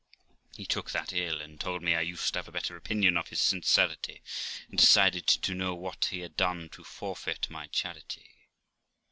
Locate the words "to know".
5.27-5.75